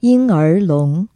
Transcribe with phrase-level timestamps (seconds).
[0.00, 1.08] 婴儿龙。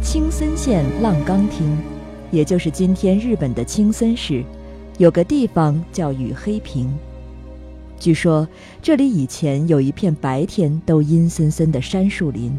[0.00, 1.66] 青森县浪冈町，
[2.30, 4.42] 也就是今天日本的青森市，
[4.96, 6.90] 有个地方叫雨黑平。
[8.00, 8.48] 据说
[8.80, 12.58] 这里以前有一片白天都阴森森的杉树林，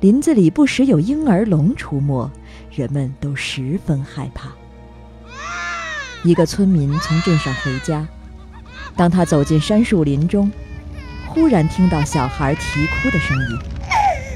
[0.00, 2.30] 林子里不时有婴儿龙出没，
[2.70, 4.50] 人们都十分害怕。
[6.22, 8.06] 一个村民从镇上回家。
[8.96, 10.50] 当他走进杉树林中，
[11.26, 13.58] 忽然听到小孩啼哭的声音，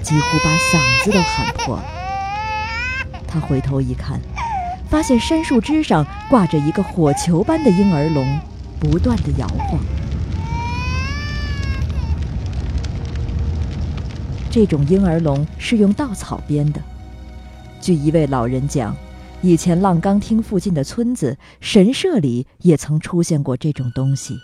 [0.03, 1.85] 几乎把嗓子都喊破了。
[3.27, 4.21] 他回头一看，
[4.91, 8.39] 发现杉树枝上挂着一个火球般的婴儿龙，
[8.79, 9.81] 不断地摇晃。
[14.51, 16.83] 这种婴儿龙是用稻草编的。
[17.81, 18.95] 据一位老人讲，
[19.41, 24.39] 以前浪冈町附近的村子神社里也曾出现过这种东西。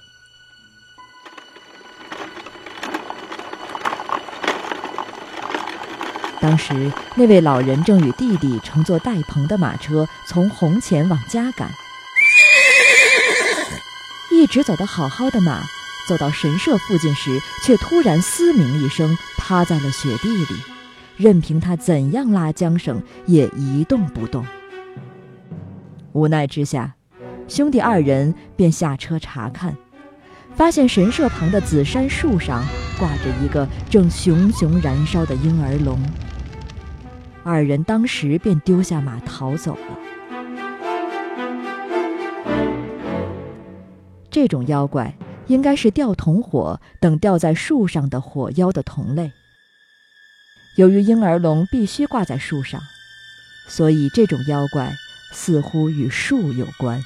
[6.46, 11.68] 当时，那位老人正与弟弟乘坐带棚的马车从红前往家赶。
[14.30, 15.64] 一直走得好好的马，
[16.06, 20.62] 走到神社附近时，却突然嘶鸣一声，趴在了雪地里，
[21.16, 24.46] 任凭他怎样拉缰绳，也一动不动。
[26.12, 26.94] 无奈之下，
[27.48, 29.76] 兄弟二人便下车查看，
[30.54, 32.64] 发现神社旁的紫杉树上
[33.00, 36.00] 挂着一个正熊熊燃烧的婴儿龙。
[37.48, 39.98] 二人当时便丢下马逃走了。
[44.28, 45.16] 这种妖怪
[45.46, 49.30] 应该是吊铜火等吊在树上的火妖的同类。
[50.76, 52.80] 由于婴儿龙必须挂在树上，
[53.68, 54.92] 所以这种妖怪
[55.32, 57.00] 似乎与树有关。